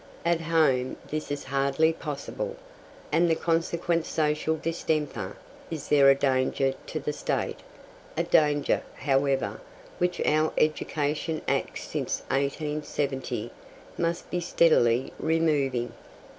[0.25, 2.55] At Home this is hardly possible,
[3.11, 5.37] and the consequent social distemper
[5.69, 7.57] is there a danger to the State
[8.17, 9.61] a danger, however,
[9.99, 13.51] which our Education Acts since 1870
[13.95, 15.93] must be steadily removing.